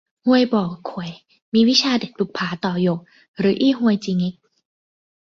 [0.25, 1.11] ฮวยบ่อข่วย
[1.53, 2.99] มีวิชาเด็ดบุปผาต่อหยก
[3.37, 4.35] หรืออี้ฮวยจิเง็ก